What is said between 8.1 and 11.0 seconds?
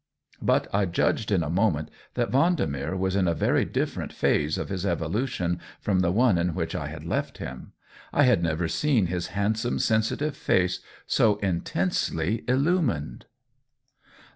I had never seen his hand some, sensitive face